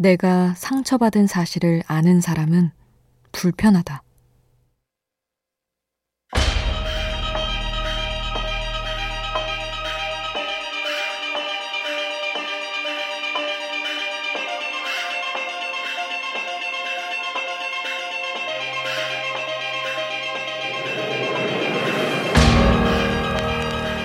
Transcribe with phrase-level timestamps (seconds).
[0.00, 2.70] 내가 상처받은 사실을 아는 사람은
[3.32, 4.02] 불편하다.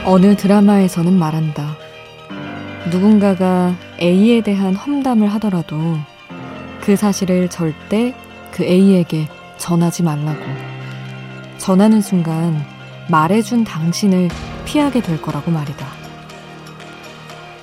[0.03, 1.77] 어느 드라마에서는 말한다.
[2.91, 5.97] 누군가가 A에 대한 험담을 하더라도
[6.81, 8.13] 그 사실을 절대
[8.51, 9.27] 그 A에게
[9.57, 10.39] 전하지 말라고.
[11.57, 12.63] 전하는 순간
[13.09, 14.29] 말해준 당신을
[14.65, 15.85] 피하게 될 거라고 말이다.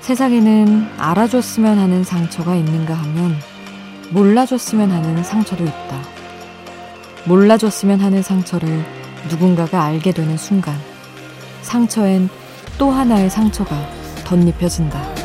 [0.01, 3.37] 세상에는 알아줬으면 하는 상처가 있는가 하면
[4.11, 6.03] 몰라줬으면 하는 상처도 있다.
[7.25, 8.85] 몰라줬으면 하는 상처를
[9.31, 10.77] 누군가가 알게 되는 순간
[11.63, 12.29] 상처엔
[12.79, 13.77] 또 하나의 상처가
[14.25, 15.22] 덧입혀진다.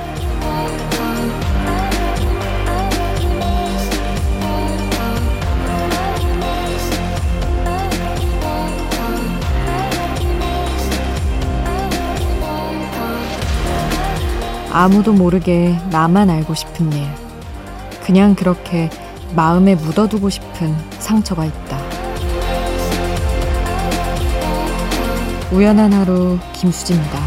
[14.79, 17.07] 아무도 모르게 나만 알고 싶은 일.
[18.03, 18.91] 그냥 그렇게
[19.35, 21.79] 마음에 묻어두고 싶은 상처가 있다.
[25.51, 27.26] 우연한 하루 김수지입니다.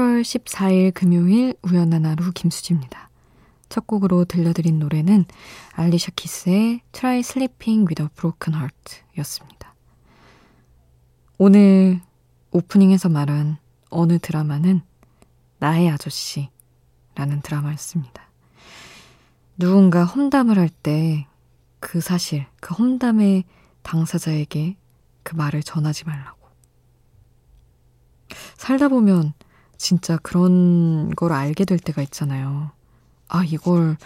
[0.00, 3.10] 8월 14일 금요일 우연한 하루 김수지입니다.
[3.68, 5.26] 첫 곡으로 들려드린 노래는
[5.72, 9.74] 알리샤 키스의 Try Sleeping with a Broken Heart 였습니다.
[11.36, 12.00] 오늘
[12.50, 13.58] 오프닝에서 말한
[13.90, 14.80] 어느 드라마는
[15.58, 16.48] 나의 아저씨라는
[17.42, 18.30] 드라마였습니다.
[19.58, 21.26] 누군가 험담을 할 때
[21.78, 23.44] 그 사실, 그 험담의
[23.82, 24.76] 당사자에게
[25.22, 26.48] 그 말을 전하지 말라고.
[28.56, 29.34] 살다 보면
[29.80, 32.70] 진짜 그런 걸 알게 될 때가 있잖아요.
[33.28, 33.96] 아, 이걸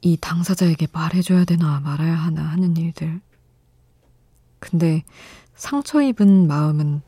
[0.00, 3.20] 이 당사자에게 말해줘야 되나 말아야 하나 하는 일들.
[4.60, 5.02] 근데
[5.56, 7.02] 상처 입은 마음은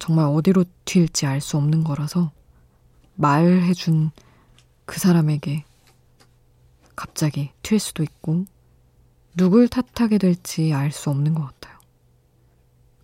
[0.00, 2.32] 정말 어디로 튈지 알 수 없는 거라서
[3.14, 4.10] 말해준
[4.84, 5.64] 그 사람에게
[6.96, 8.44] 갑자기 튈 수도 있고
[9.36, 11.78] 누굴 탓하게 될지 알 수 없는 것 같아요.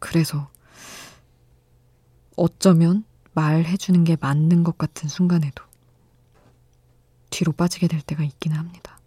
[0.00, 0.50] 그래서
[2.36, 5.64] 어쩌면 말해주는 게 맞는 것 같은 순간에도
[7.30, 8.98] 뒤로 빠지게 될 때가 있기는 합니다.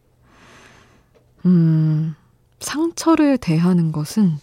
[1.45, 2.15] 음,
[2.59, 4.37] 상처를 대하는 것은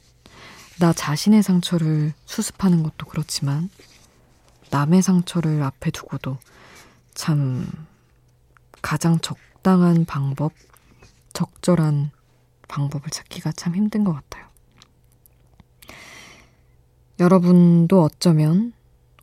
[0.78, 3.70] 나 자신의 상처를 수습하는 것도 그렇지만
[4.70, 6.38] 남의 상처를 앞에 두고도
[7.14, 7.66] 참
[8.80, 10.52] 가장 적당한 방법,
[11.32, 12.10] 적절한
[12.68, 14.46] 방법을 찾기가 참 힘든 것 같아요.
[17.18, 18.72] 여러분도 어쩌면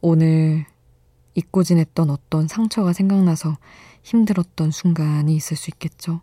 [0.09, 0.65] 오늘
[1.35, 3.57] 잊고 지냈던 어떤 상처가 생각나서
[4.03, 6.21] 힘들었던 순간이 있을 수 있겠죠.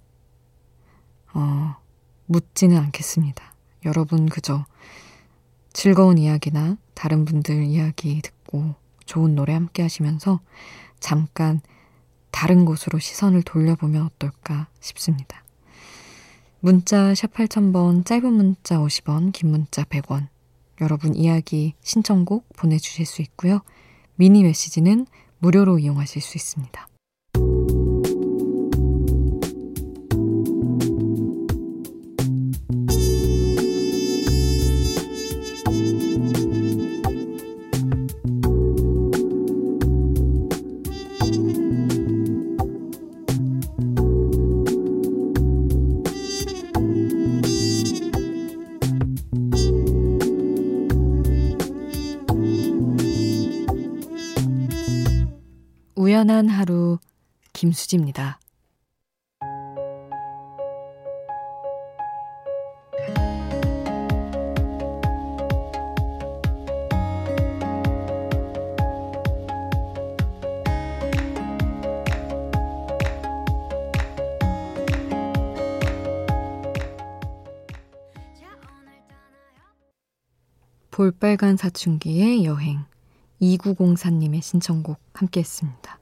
[1.35, 1.77] 어,
[2.25, 3.55] 묻지는 않겠습니다.
[3.85, 4.65] 여러분 그저
[5.75, 8.75] 즐거운 이야기나 다른 분들 이야기 듣고
[9.05, 10.41] 좋은 노래 함께 하시면서
[10.99, 11.61] 잠깐
[12.31, 15.45] 다른 곳으로 시선을 돌려보면 어떨까 싶습니다.
[16.61, 20.29] 문자 샵 8000번, 짧은 문자 50원, 긴 문자 100원.
[20.81, 23.61] 여러분 이야기 신청곡 보내주실 수 있고요.
[24.17, 25.07] 미니 메시지는
[25.39, 26.89] 무료로 이용하실 수 있습니다.
[56.25, 56.99] 편안한 하루
[57.53, 58.41] 김수지입니다.
[80.91, 82.87] '볼빨간 사춘기의 여행'
[83.43, 85.99] 2904님의 신청곡 함께 했습니다.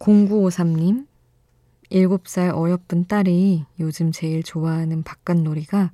[0.00, 1.06] 0953님
[1.90, 5.92] 7살 어여쁜 딸이 요즘 제일 좋아하는 바깥놀이가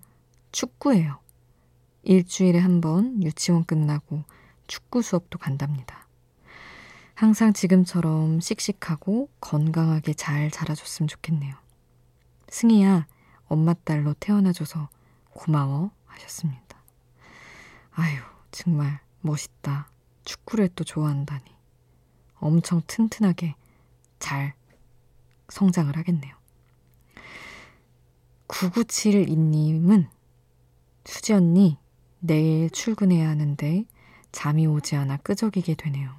[0.52, 1.18] 축구예요.
[2.04, 4.22] 일주일에 한 번 유치원 끝나고
[4.68, 6.06] 축구 수업도 간답니다.
[7.14, 11.56] 항상 지금처럼 씩씩하고 건강하게 잘 자라줬으면 좋겠네요.
[12.48, 13.06] 승희야,
[13.48, 14.88] 엄마 딸로 태어나줘서
[15.32, 16.62] 고마워 하셨습니다.
[17.92, 18.18] 아유,
[18.52, 19.90] 정말 멋있다.
[20.24, 21.42] 축구를 또 좋아한다니.
[22.38, 23.54] 엄청 튼튼하게
[24.18, 24.54] 잘
[25.48, 26.34] 성장을 하겠네요.
[28.48, 30.08] 9972님은
[31.04, 31.78] 수지 언니,
[32.20, 33.84] 내일 출근해야 하는데
[34.32, 36.10] 잠이 오지 않아 끄적이게 되네요.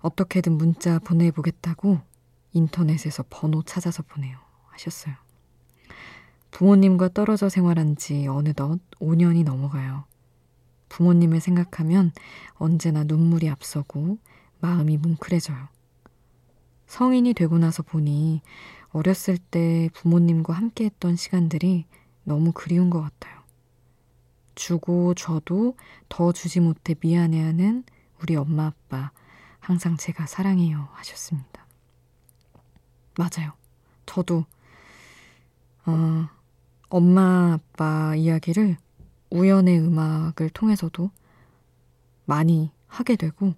[0.00, 2.00] 어떻게든 문자 보내보겠다고
[2.52, 4.38] 인터넷에서 번호 찾아서 보내요.
[4.68, 5.14] 하셨어요.
[6.50, 10.04] 부모님과 떨어져 생활한 지 어느덧 5년이 넘어가요.
[10.88, 12.12] 부모님을 생각하면
[12.54, 14.18] 언제나 눈물이 앞서고
[14.60, 15.68] 마음이 뭉클해져요.
[16.90, 18.42] 성인이 되고 나서 보니
[18.90, 21.86] 어렸을 때 부모님과 함께 했던 시간들이
[22.24, 23.40] 너무 그리운 것 같아요.
[24.56, 25.76] 주고 줘도
[26.08, 27.84] 더 주지 못해 미안해하는
[28.20, 29.12] 우리 엄마 아빠
[29.60, 31.64] 항상 제가 사랑해요 하셨습니다.
[33.16, 33.52] 맞아요.
[34.04, 34.44] 저도
[35.86, 36.28] 어,
[36.88, 38.76] 엄마 아빠 이야기를
[39.30, 41.12] 우연의 음악을 통해서도
[42.24, 43.54] 많이 하게 되고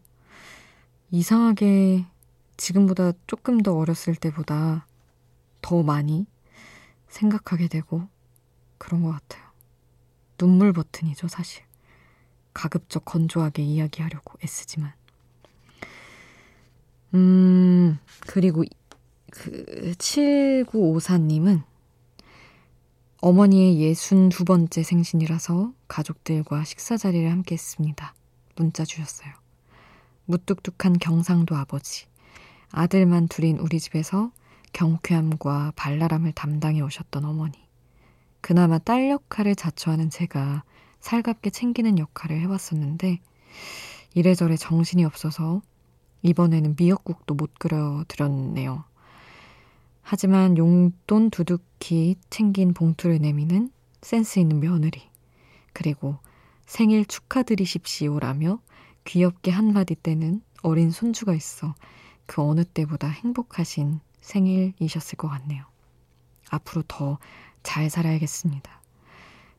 [1.11, 2.12] 이상하게
[2.57, 4.87] 지금보다 조금 더 어렸을 때보다
[5.61, 6.27] 더 많이
[7.09, 8.09] 생각하게 되고
[8.79, 9.43] 그런 것 같아요.
[10.39, 11.63] 눈물 버튼이죠, 사실.
[12.53, 14.93] 가급적 건조하게 이야기하려고 애쓰지만.
[17.15, 18.65] 음, 그리고
[19.31, 21.63] 그 7954님은
[23.21, 28.15] 어머니의 62번째 생신이라서 가족들과 식사 자리를 함께 했습니다.
[28.57, 29.33] 문자 주셨어요.
[30.27, 32.07] 무뚝뚝한 경상도 아버지.
[32.73, 34.33] 아들만 둘인 우리 집에서
[34.73, 37.53] 경쾌함과 발랄함을 담당해 오셨던 어머니.
[38.41, 40.65] 그나마 딸 역할을 자처하는 제가
[41.01, 43.21] 살갑게 챙기는 역할을 해왔었는데,
[44.15, 45.63] 이래저래 정신이 없어서
[46.23, 48.85] 이번에는 미역국도 못 끓여드렸네요.
[50.03, 53.71] 하지만 용돈 두둑히 챙긴 봉투를 내미는
[54.01, 55.03] 센스 있는 며느리.
[55.73, 56.19] 그리고
[56.67, 58.59] 생일 축하드리십시오라며
[59.05, 61.75] 귀엽게 한마디 떼는 어린 손주가 있어
[62.33, 65.67] 그 어느 때보다 행복하신 생일이셨을 것 같네요.
[66.51, 67.19] 앞으로 더
[67.63, 68.81] 잘 살아야겠습니다.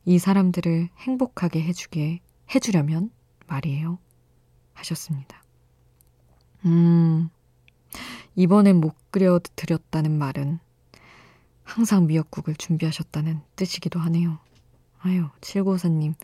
[0.05, 2.19] 이 사람들을 행복하게 해주게,
[2.53, 3.11] 해주려면
[3.47, 3.97] 말이에요.
[4.73, 5.43] 하셨습니다.
[6.65, 7.29] 음,
[8.35, 10.59] 이번엔 못 끓여드렸다는 말은
[11.63, 14.39] 항상 미역국을 준비하셨다는 뜻이기도 하네요.
[14.99, 16.15] 아유, 794님.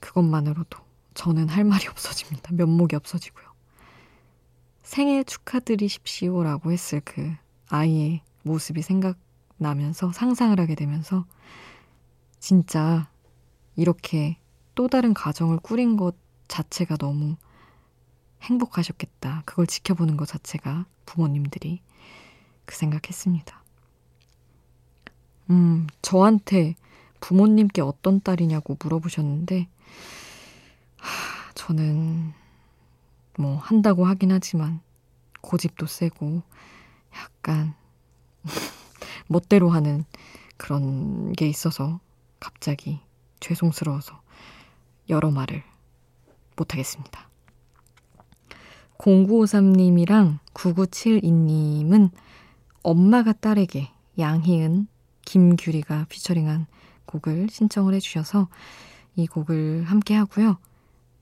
[0.00, 0.78] 그것만으로도
[1.14, 2.52] 저는 할 말이 없어집니다.
[2.54, 3.51] 면목이 없어지고요.
[4.92, 7.34] 생일 축하드리십시오 라고 했을 그
[7.70, 11.24] 아이의 모습이 생각나면서 상상을 하게 되면서
[12.38, 13.10] 진짜
[13.74, 14.36] 이렇게
[14.74, 16.14] 또 다른 가정을 꾸린 것
[16.46, 17.36] 자체가 너무
[18.42, 19.44] 행복하셨겠다.
[19.46, 21.80] 그걸 지켜보는 것 자체가 부모님들이
[22.66, 23.64] 그 생각했습니다.
[25.48, 26.74] 음, 저한테
[27.20, 29.68] 부모님께 어떤 딸이냐고 물어보셨는데,
[30.98, 32.41] 하, 저는
[33.38, 34.80] 뭐 한다고 하긴 하지만
[35.40, 36.42] 고집도 세고
[37.14, 37.74] 약간
[39.26, 40.04] 멋대로 하는
[40.56, 42.00] 그런 게 있어서
[42.38, 43.00] 갑자기
[43.40, 44.20] 죄송스러워서
[45.08, 45.62] 여러 말을
[46.56, 47.28] 못하겠습니다.
[48.98, 52.10] 0953님이랑 9972님은
[52.82, 54.86] 엄마가 딸에게 양희은,
[55.24, 56.66] 김규리가 피처링한
[57.06, 58.48] 곡을 신청을 해주셔서
[59.16, 60.58] 이 곡을 함께 하고요.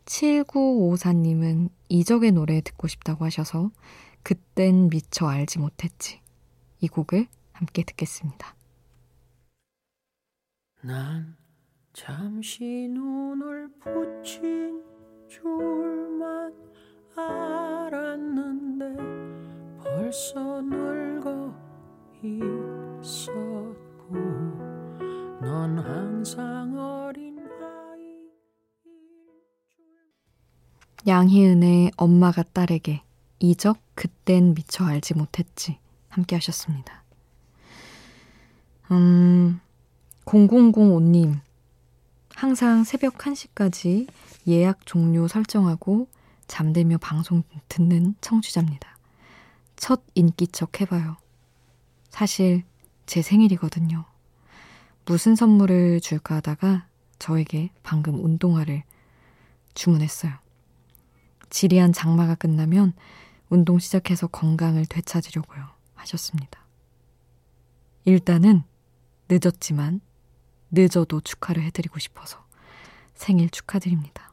[0.07, 3.71] 7954님은 이적의 노래 듣고 싶다고 하셔서
[4.23, 6.21] 그땐 미처 알지 못했지.
[6.81, 8.55] 이 곡을 함께 듣겠습니다.
[10.83, 11.37] 난
[11.93, 14.83] 잠시 눈을 붙인
[15.29, 16.55] 줄만
[17.17, 18.97] 알았는데
[19.83, 21.53] 벌써 늙어
[23.03, 24.15] 있었고
[25.43, 27.30] 넌 항상 어린
[31.07, 33.03] 양희은의 엄마가 딸에게
[33.39, 35.79] 이적 그땐 미처 알지 못했지
[36.09, 37.03] 함께 하셨습니다.
[38.91, 39.61] 음
[40.25, 41.41] 0005님
[42.35, 44.09] 항상 새벽 1시까지
[44.49, 46.09] 예약 종료 설정하고
[46.47, 48.99] 잠들며 방송 듣는 청취자입니다.
[49.77, 51.17] 첫 인기척 해봐요.
[52.11, 52.65] 사실
[53.07, 54.05] 제 생일이거든요.
[55.07, 56.87] 무슨 선물을 줄까 하다가
[57.19, 58.83] 저에게 방금 운동화를
[59.75, 60.33] 주문했어요.
[61.51, 62.95] 지리한 장마가 끝나면
[63.49, 65.67] 운동 시작해서 건강을 되찾으려고요.
[65.95, 66.61] 하셨습니다.
[68.05, 68.63] 일단은
[69.29, 70.01] 늦었지만
[70.71, 72.45] 늦어도 축하를 해드리고 싶어서
[73.15, 74.33] 생일 축하드립니다.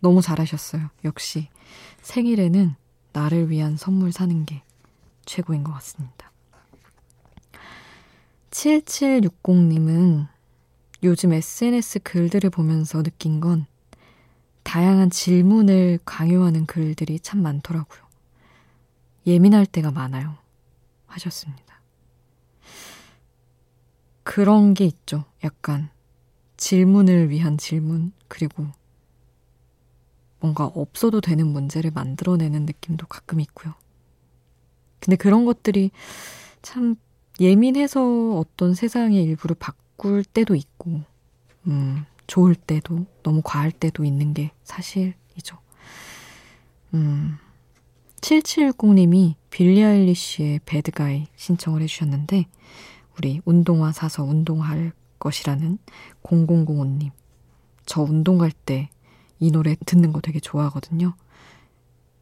[0.00, 0.88] 너무 잘하셨어요.
[1.04, 1.48] 역시
[2.00, 2.74] 생일에는
[3.12, 4.62] 나를 위한 선물 사는 게
[5.26, 6.30] 최고인 것 같습니다.
[8.50, 10.28] 7760님은
[11.02, 13.66] 요즘 SNS 글들을 보면서 느낀 건
[14.62, 18.00] 다양한 질문을 강요하는 글들이 참 많더라고요.
[19.26, 20.36] 예민할 때가 많아요.
[21.06, 21.80] 하셨습니다.
[24.22, 25.24] 그런 게 있죠.
[25.42, 25.90] 약간
[26.56, 28.66] 질문을 위한 질문, 그리고
[30.38, 33.74] 뭔가 없어도 되는 문제를 만들어내는 느낌도 가끔 있고요.
[35.00, 35.90] 근데 그런 것들이
[36.62, 36.96] 참
[37.40, 41.02] 예민해서 어떤 세상의 일부를 바꿀 때도 있고,
[41.66, 45.58] 음, 좋을 때도 너무 과할 때도 있는 게 사실이죠.
[46.94, 47.38] 음,
[48.20, 52.46] 7710님이 빌리 아일리쉬의 배드가이 신청을 해주셨는데,
[53.18, 55.78] 우리 운동화 사서 운동할 것이라는
[56.22, 57.10] 0005님.
[57.86, 58.88] 저 운동 갈 때
[59.40, 61.14] 이 노래 듣는 거 되게 좋아하거든요.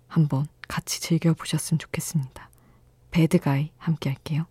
[0.07, 2.49] 한번 같이 즐겨보셨으면 좋겠습니다.
[3.11, 4.47] 배드가이 함께 할게요.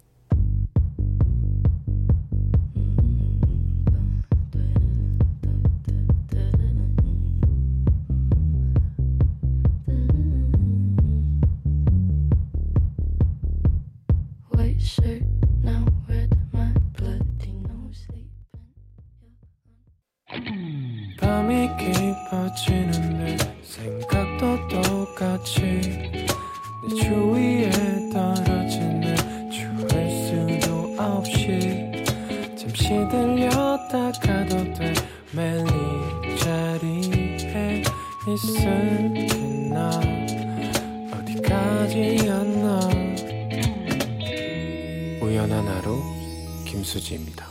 [46.77, 47.48] 김수지입니다.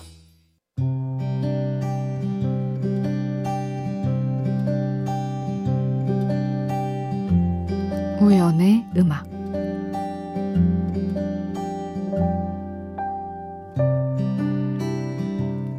[8.21, 9.27] 우연의 음악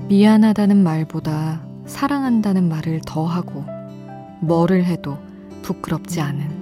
[0.08, 3.63] 미안하다는 말보다 사랑한다는 말을 더 하고
[4.42, 5.18] 뭐를 해도
[5.62, 6.57] 부끄럽지 않은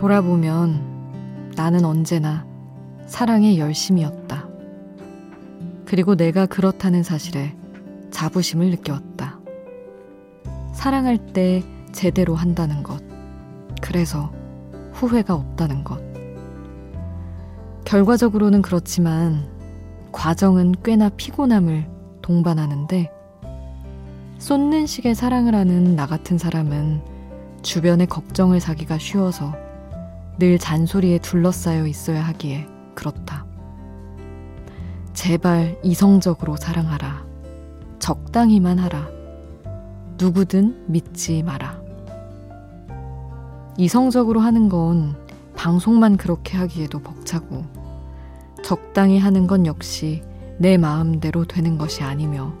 [0.00, 2.46] 돌아보면 나는 언제나
[3.04, 4.48] 사랑의 열심이었다.
[5.84, 7.54] 그리고 내가 그렇다는 사실에
[8.10, 9.38] 자부심을 느껴왔다.
[10.72, 13.02] 사랑할 때 제대로 한다는 것.
[13.82, 14.32] 그래서
[14.94, 16.00] 후회가 없다는 것.
[17.84, 19.50] 결과적으로는 그렇지만
[20.12, 21.86] 과정은 꽤나 피곤함을
[22.22, 23.10] 동반하는데
[24.38, 27.02] 쏟는 식의 사랑을 하는 나 같은 사람은
[27.60, 29.52] 주변의 걱정을 사기가 쉬워서
[30.40, 33.44] 늘 잔소리에 둘러싸여 있어야 하기에 그렇다.
[35.12, 37.26] 제발 이성적으로 사랑하라.
[37.98, 39.06] 적당히만 하라.
[40.16, 41.78] 누구든 믿지 마라.
[43.76, 45.14] 이성적으로 하는 건
[45.56, 47.62] 방송만 그렇게 하기에도 벅차고,
[48.62, 50.22] 적당히 하는 건 역시
[50.56, 52.54] 내 마음대로 되는 것이 아니며,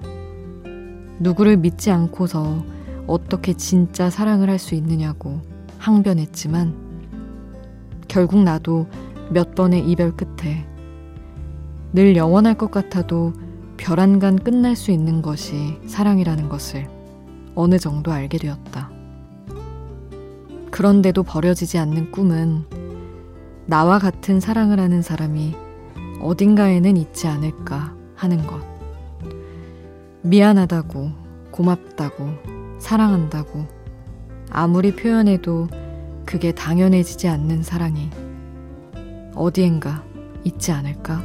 [1.18, 2.62] 누구를 믿지 않고서
[3.06, 5.40] 어떻게 진짜 사랑을 할 수 있느냐고
[5.78, 6.89] 항변했지만,
[8.10, 8.88] 결국 나도
[9.30, 10.66] 몇 번의 이별 끝에
[11.92, 13.32] 늘 영원할 것 같아도
[13.76, 16.88] 별안간 끝날 수 있는 것이 사랑이라는 것을
[17.54, 18.90] 어느 정도 알게 되었다.
[20.72, 22.64] 그런데도 버려지지 않는 꿈은
[23.66, 25.54] 나와 같은 사랑을 하는 사람이
[26.20, 28.60] 어딘가에는 있지 않을까 하는 것.
[30.22, 31.10] 미안하다고,
[31.52, 32.28] 고맙다고,
[32.80, 33.66] 사랑한다고,
[34.50, 35.68] 아무리 표현해도
[36.30, 38.08] 그게 당연해지지 않는 사랑이
[39.34, 40.04] 어디엔가
[40.44, 41.20] 있지 않을까?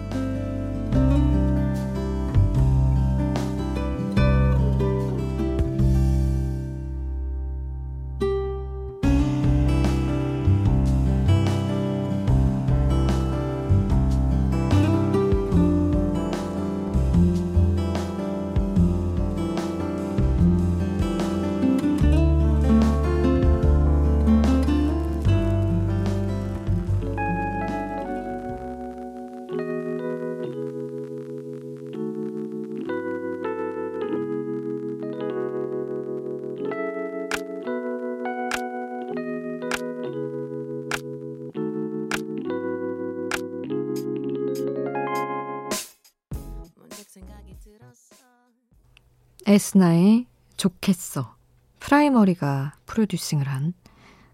[49.55, 50.25] 에스나의
[50.57, 51.33] 좋겠어.
[51.79, 53.73] 프라이머리가 프로듀싱을 한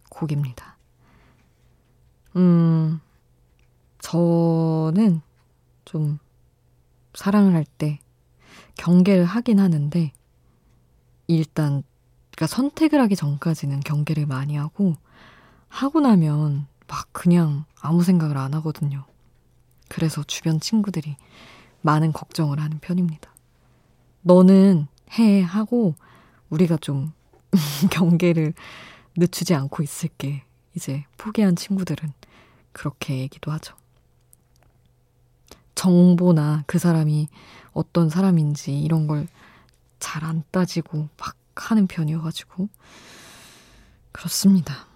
[0.10, 0.78] 곡입니다.
[2.36, 3.00] 음,
[4.00, 5.22] 저는
[5.86, 6.18] 좀
[7.14, 8.00] 사랑을 할 때
[8.78, 10.12] 경계를 하긴 하는데,
[11.28, 11.84] 일단,
[12.32, 14.96] 그러니까 선택을 하기 전까지는 경계를 많이 하고,
[15.68, 19.06] 하고 나면 막 그냥 아무 생각을 안 하거든요.
[19.88, 21.16] 그래서 주변 친구들이
[21.82, 23.30] 많은 걱정을 하는 편입니다.
[24.24, 24.88] 너는
[25.18, 25.96] 해 하고
[26.50, 27.14] 우리가 좀
[27.92, 28.54] 경계를
[29.18, 30.44] 늦추지 않고 있을게.
[30.76, 32.14] 이제 포기한 친구들은
[32.72, 33.76] 그렇게 얘기도 하죠.
[35.76, 37.28] 정보나 그 사람이
[37.74, 39.28] 어떤 사람인지 이런 걸
[40.02, 42.68] 잘 안 따지고 막 하는 편이어가지고
[44.12, 44.88] 그렇습니다.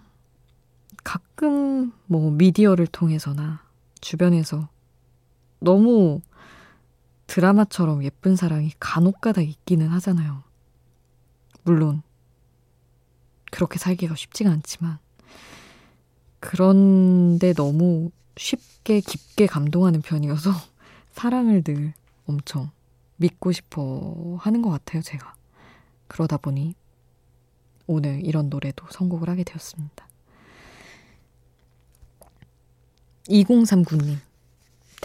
[1.03, 3.62] 가끔 뭐 미디어를 통해서나
[4.01, 4.67] 주변에서
[5.60, 6.22] 너무
[7.27, 10.44] 드라마처럼 예쁜 사랑이 간혹가다 있기는 하잖아요.
[11.63, 12.01] 물론
[13.51, 15.00] 그렇게 살기가 쉽지가 않지만
[16.39, 20.51] 그런데 너무 쉽게 깊게 감동하는 편이어서
[21.12, 21.94] 사랑을 늘
[22.27, 22.72] 엄청
[23.17, 25.36] 믿고 싶어 하는 것 같아요, 제가.
[26.08, 26.75] 그러다 보니
[27.88, 30.08] 오늘 이런 노래도 선곡을 하게 되었습니다.
[33.29, 34.17] 2039님.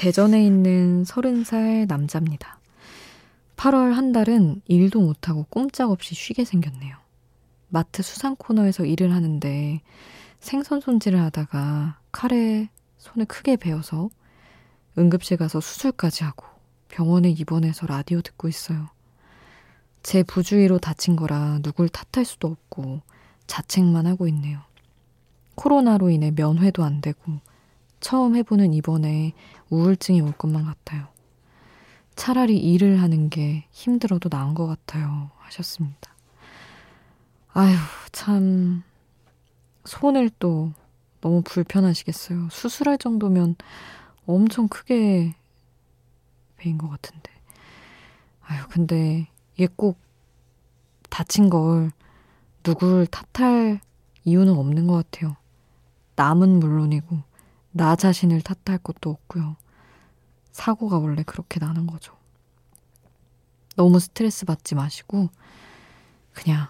[0.00, 2.58] 대전에 있는 30살 남자입니다.
[3.56, 6.96] 8월 한 달은 일도 못하고 꼼짝없이 쉬게 생겼네요.
[7.68, 9.82] 마트 수상 코너에서 일을 하는데
[10.38, 14.08] 생선 손질을 하다가 칼에 손을 크게 베어서
[14.96, 16.46] 응급실 가서 수술까지 하고
[16.88, 18.88] 병원에 입원해서 라디오 듣고 있어요.
[20.02, 23.02] 제 부주의로 다친 거라 누굴 탓할 수도 없고
[23.46, 24.60] 자책만 하고 있네요.
[25.56, 27.40] 코로나로 인해 면회도 안 되고
[28.00, 29.32] 처음 해보는 이번에
[29.68, 31.08] 우울증이 올 것만 같아요.
[32.16, 35.30] 차라리 일을 하는 게 힘들어도 나은 것 같아요.
[35.38, 36.14] 하셨습니다.
[37.52, 37.76] 아휴,
[38.12, 38.82] 참,
[39.84, 40.72] 손을 또
[41.20, 42.48] 너무 불편하시겠어요.
[42.50, 43.56] 수술할 정도면
[44.26, 45.34] 엄청 크게
[46.56, 47.30] 베인 것 같은데.
[48.42, 49.98] 아휴, 근데 이게 꼭
[51.08, 51.90] 다친 걸
[52.62, 53.80] 누굴 탓할
[54.24, 55.36] 이유는 없는 것 같아요.
[56.16, 57.29] 남은 물론이고,
[57.80, 59.56] 나 자신을 탓할 것도 없고요.
[60.52, 62.14] 사고가 원래 그렇게 나는 거죠.
[63.74, 65.30] 너무 스트레스 받지 마시고,
[66.34, 66.68] 그냥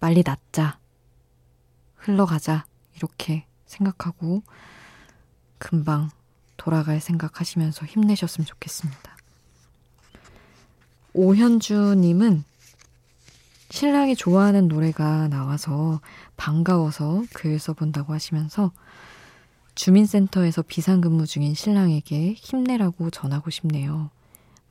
[0.00, 0.78] 빨리 낫자.
[1.96, 2.64] 흘러가자.
[2.94, 4.42] 이렇게 생각하고,
[5.58, 6.08] 금방
[6.56, 9.16] 돌아갈 생각하시면서 힘내셨으면 좋겠습니다.
[11.12, 12.42] 오현주님은
[13.68, 16.00] 신랑이 좋아하는 노래가 나와서
[16.38, 18.72] 반가워서 글 써본다고 하시면서
[19.76, 24.10] 주민센터에서 비상근무 중인 신랑에게 힘내라고 전하고 싶네요.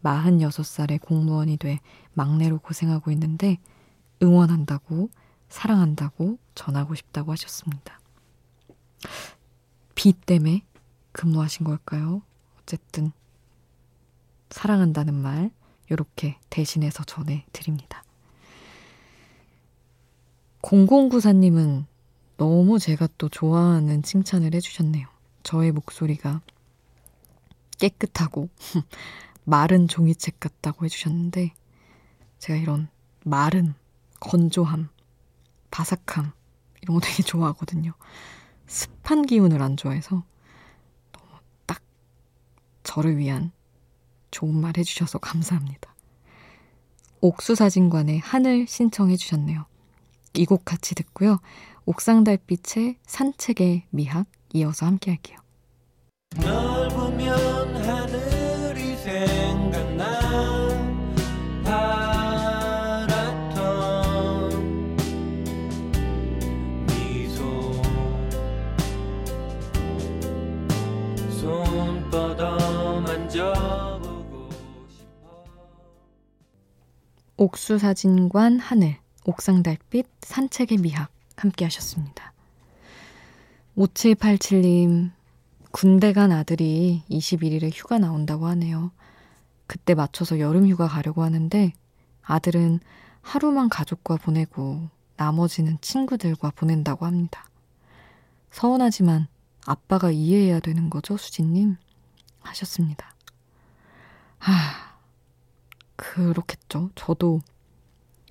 [0.04, 1.80] 46살의 공무원이 돼
[2.14, 3.58] 막내로 고생하고 있는데
[4.22, 5.10] 응원한다고,
[5.48, 8.00] 사랑한다고 전하고 싶다고 하셨습니다.
[9.94, 10.64] 비 때문에
[11.12, 12.24] 근무하신 걸까요?
[12.60, 13.12] 어쨌든,
[14.50, 15.52] 사랑한다는 말,
[15.90, 18.04] 이렇게 대신해서 전해 드립니다.
[20.64, 21.86] 0094님은
[22.38, 25.08] 너무 제가 또 좋아하는 칭찬을 해주셨네요.
[25.44, 26.42] 저의 목소리가
[27.78, 28.50] 깨끗하고
[29.46, 31.54] 마른 종이책 같다고 해주셨는데
[32.40, 32.90] 제가 이런
[33.24, 33.74] 마른
[34.20, 34.90] 건조함,
[35.72, 36.32] 바삭함
[36.82, 37.94] 이런 거 되게 좋아하거든요.
[38.68, 40.24] 습한 기운을 안 좋아해서
[41.12, 41.30] 너무
[41.66, 41.82] 딱
[42.84, 43.52] 저를 위한
[44.32, 45.94] 좋은 말 해주셔서 감사합니다.
[47.22, 49.66] 옥수사진관의 하늘 신청해 주셨네요.
[50.34, 51.40] 이 곡 같이 듣고요.
[51.88, 55.38] 옥상 달빛의 산책의 미학 이어서 함께 할게요.
[77.38, 81.15] 옥수사진관 하늘 옥상 달빛 산책의 미학
[81.46, 82.34] 함께 하셨습니다.
[83.78, 85.12] 5787님,
[85.72, 88.92] 군대 간 아들이 21일에 휴가 나온다고 하네요.
[89.68, 91.74] 그때 맞춰서 여름 휴가 가려고 하는데
[92.24, 92.80] 아들은
[93.22, 97.48] 하루만 가족과 보내고 나머지는 친구들과 보낸다고 합니다.
[98.52, 99.28] 서운하지만
[99.66, 101.78] 아빠가 이해해야 되는 거죠, 수진님?
[102.40, 103.14] 하셨습니다.
[104.38, 104.52] 하,
[105.96, 106.90] 그렇겠죠.
[106.96, 107.42] 저도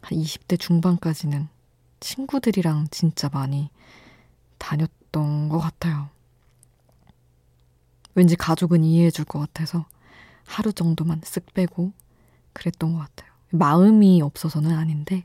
[0.00, 1.53] 한 20대 중반까지는
[2.04, 3.70] 친구들이랑 진짜 많이
[4.58, 6.10] 다녔던 것 같아요.
[8.14, 9.86] 왠지 가족은 이해해 줄 것 같아서
[10.46, 11.92] 하루 정도만 쓱 빼고
[12.52, 13.32] 그랬던 것 같아요.
[13.50, 15.24] 마음이 없어서는 아닌데,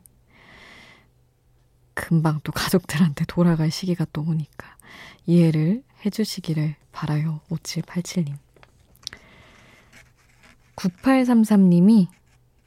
[1.92, 4.76] 금방 또 가족들한테 돌아갈 시기가 또 오니까
[5.26, 7.40] 이해를 해주시기를 바라요.
[7.50, 8.36] 5787님.
[10.76, 12.08] 9833님이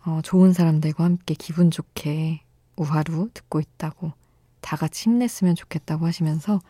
[0.05, 2.43] 어, 좋은 사람들과 함께 기분 좋게
[2.75, 4.13] 우하루 듣고 있다고
[4.61, 6.61] 다 같이 힘냈으면 좋겠다고 하시면서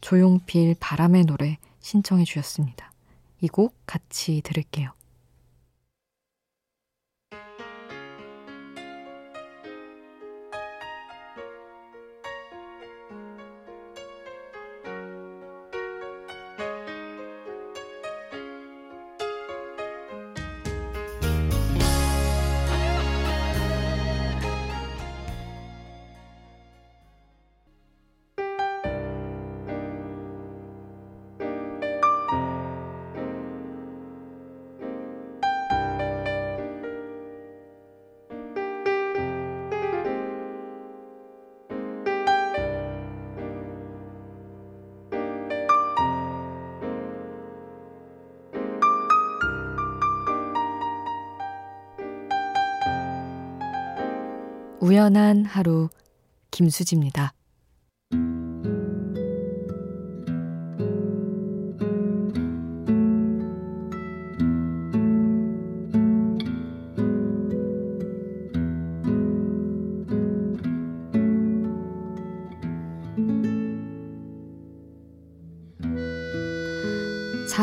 [0.00, 2.92] 조용필 바람의 노래 신청해 주셨습니다.
[3.42, 4.92] 이 곡 같이 들을게요.
[54.80, 55.88] 우연한 하루
[56.50, 57.34] 김수지입니다.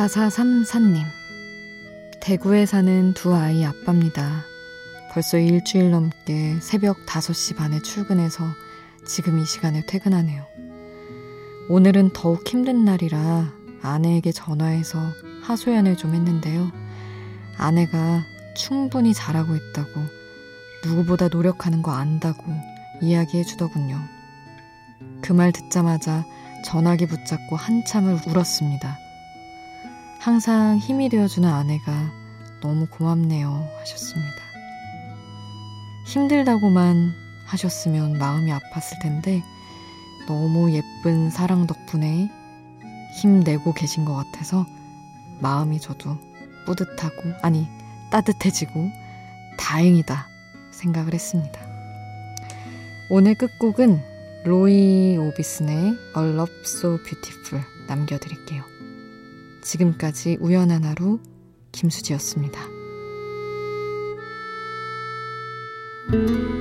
[0.08, 1.04] 4434님.
[2.22, 4.44] 대구에 사는 두 아이 아빠입니다.
[5.18, 8.46] 벌써 일주일 넘게 새벽 5시 반에 출근해서
[9.04, 10.46] 지금 이 시간에 퇴근하네요.
[11.70, 13.52] 오늘은 더욱 힘든 날이라
[13.82, 15.00] 아내에게 전화해서
[15.42, 16.72] 하소연을 좀 했는데요.
[17.58, 18.22] 아내가
[18.56, 19.90] 충분히 잘하고 있다고,
[20.86, 22.44] 누구보다 노력하는 거 안다고
[23.02, 24.00] 이야기해 주더군요.
[25.24, 26.26] 그 말 듣자마자
[26.64, 29.00] 전화기 붙잡고 한참을 울었습니다.
[30.20, 32.12] 항상 힘이 되어주는 아내가
[32.62, 34.47] 너무 고맙네요 하셨습니다.
[36.08, 37.14] 힘들다고만
[37.46, 39.44] 하셨으면 마음이 아팠을 텐데
[40.26, 42.32] 너무 예쁜 사랑 덕분에
[43.20, 44.66] 힘내고 계신 것 같아서
[45.42, 46.18] 마음이 저도
[46.66, 47.68] 뿌듯하고 아니
[48.10, 48.90] 따뜻해지고
[49.58, 50.28] 다행이다
[50.72, 51.60] 생각을 했습니다.
[53.10, 54.02] 오늘 끝곡은
[54.46, 58.64] 로이 오비슨의 A Love So Beautiful 남겨드릴게요.
[59.62, 61.20] 지금까지 우연한 하루
[61.74, 62.77] 김수지였습니다.
[66.10, 66.57] Thank you